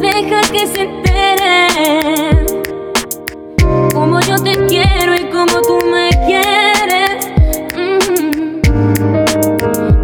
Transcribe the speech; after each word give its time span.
Deja 0.00 0.40
que 0.52 0.66
se 0.66 0.82
entere, 0.82 2.46
como 3.92 4.20
yo 4.20 4.36
te 4.36 4.52
quiero 4.66 5.14
y 5.14 5.24
como 5.30 5.60
tú 5.62 5.78
me 5.86 6.08
quieres. 6.26 7.28
Mm-hmm. 7.76 8.60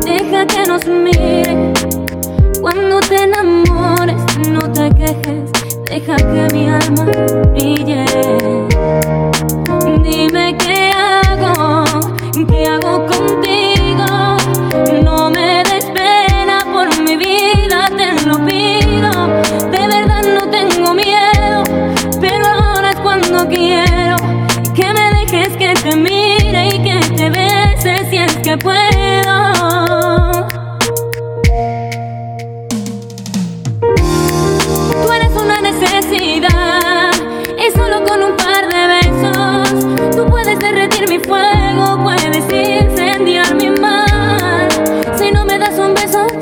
Deja 0.04 0.46
que 0.46 0.64
nos 0.66 0.86
mire 0.86 1.72
cuando 2.61 3.00
te 3.00 3.25
enamores, 3.25 4.16
no 4.48 4.72
te 4.72 4.90
quejes 4.90 5.55
deja 5.99 6.17
que 6.17 6.55
mi 6.55 6.68
alma 6.68 7.05
brille. 7.53 8.05
Dime 10.05 10.55
qué 10.59 10.91
hago, 10.91 11.85
qué 12.50 12.67
hago 12.67 13.07
contigo. 13.07 14.09
No 15.03 15.31
me 15.31 15.63
des 15.64 15.86
por 16.75 16.89
mi 17.03 17.17
vida, 17.17 17.89
te 17.96 18.09
lo 18.27 18.36
pido. 18.45 19.11
De 19.71 19.82
verdad 19.95 20.22
no 20.36 20.50
tengo 20.50 20.93
miedo, 20.93 21.64
pero 22.21 22.47
ahora 22.47 22.91
es 22.91 23.00
cuando 23.00 23.49
quiero 23.49 24.17
que 24.75 24.93
me 24.93 25.07
dejes 25.19 25.57
que 25.57 25.72
te 25.83 25.97
mire 25.97 26.69
y 26.75 26.79
que 26.86 26.99
te 27.17 27.31
bese 27.31 28.11
si 28.11 28.19
es 28.19 28.36
que 28.44 28.58
puedo. 28.58 29.15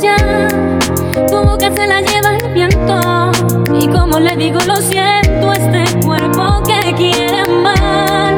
Ya, 0.01 0.17
tu 1.29 1.37
boca 1.37 1.71
se 1.75 1.87
la 1.87 2.01
lleva 2.01 2.37
el 2.37 2.53
viento 2.53 3.31
y 3.79 3.89
como 3.89 4.19
le 4.19 4.37
digo 4.37 4.59
lo 4.67 4.77
siento 4.77 5.53
este 5.53 6.01
cuerpo 6.05 6.63
que 6.67 6.95
quiere 6.95 7.41
amar. 7.41 8.37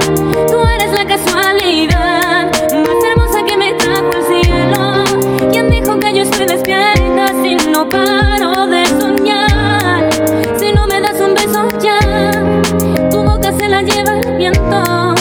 Tú 0.50 0.58
eres 0.74 0.92
la 0.92 1.06
casualidad 1.06 2.50
más 2.72 3.04
hermosa 3.10 3.44
que 3.44 3.56
me 3.56 3.72
trajo 3.74 4.10
el 4.12 4.42
cielo. 4.42 5.50
Quien 5.50 5.70
dijo 5.70 5.98
que 5.98 6.14
yo 6.14 6.22
estoy 6.22 6.46
despierta 6.46 7.28
si 7.42 7.54
no 7.70 7.88
paro 7.88 8.66
de 8.66 8.86
soñar? 8.86 10.08
Si 10.58 10.72
no 10.72 10.86
me 10.86 11.00
das 11.00 11.20
un 11.20 11.34
beso 11.34 11.68
ya, 11.80 11.98
tu 13.10 13.22
boca 13.22 13.52
se 13.58 13.68
la 13.68 13.82
lleva 13.82 14.18
el 14.18 14.36
viento. 14.36 15.14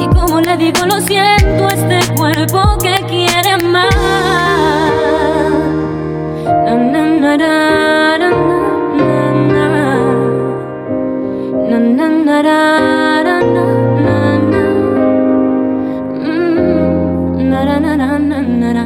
Y 0.00 0.06
como 0.08 0.40
le 0.40 0.56
digo, 0.56 0.86
lo 0.86 1.00
siento 1.00 1.68
este 1.68 2.00
cuerpo 2.14 2.78
que 2.78 2.97
na, 18.28 18.42
na, 18.42 18.72
na, 18.72 18.84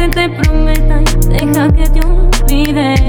se 0.00 0.08
te 0.08 0.30
prometa, 0.30 1.02
deja 1.28 1.68
que 1.72 1.84
te 1.90 2.00
olvide. 2.06 2.99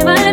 me 0.00 0.14
vale 0.14 0.29